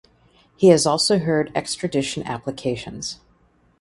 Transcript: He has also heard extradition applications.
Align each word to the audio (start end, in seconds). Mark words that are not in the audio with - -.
He 0.55 0.69
has 0.69 0.87
also 0.87 1.19
heard 1.19 1.51
extradition 1.53 2.23
applications. 2.23 3.19